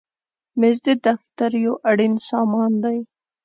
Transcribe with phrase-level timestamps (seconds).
[0.59, 2.97] مېز د دفتر یو اړین سامان دی.